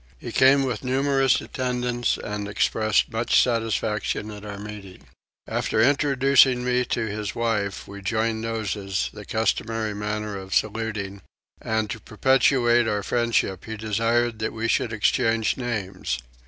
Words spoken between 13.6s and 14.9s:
he desired we